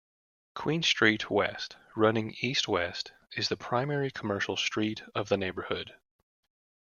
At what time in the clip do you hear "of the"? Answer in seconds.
5.13-5.37